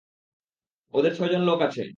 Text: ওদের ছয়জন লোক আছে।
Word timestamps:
ওদের 0.93 1.13
ছয়জন 1.15 1.41
লোক 1.41 1.59
আছে। 1.61 1.83